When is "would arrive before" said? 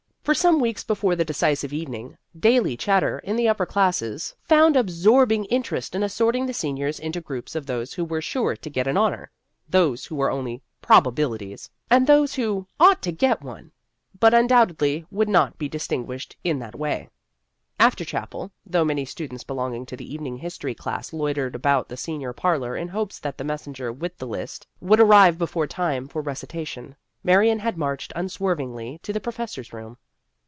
24.79-25.65